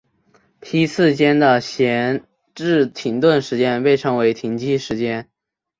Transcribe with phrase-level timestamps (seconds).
[0.59, 2.23] 批次间的闲
[2.55, 5.29] 置停顿时间被称为停机时间。